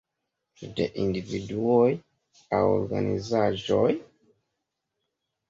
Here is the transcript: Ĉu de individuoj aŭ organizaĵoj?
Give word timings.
Ĉu 0.61 0.69
de 0.77 0.87
individuoj 1.03 1.83
aŭ 2.61 2.63
organizaĵoj? 2.79 3.87